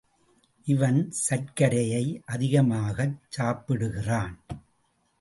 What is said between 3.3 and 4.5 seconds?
சாப்பிடுகிறான்.